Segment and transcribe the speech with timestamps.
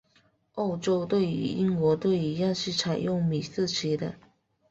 [0.55, 4.15] 澳洲队与英国队一样是采用米字旗的。